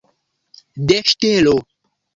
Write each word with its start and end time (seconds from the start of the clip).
De 0.91 0.99
ŝtelo? 1.13 1.57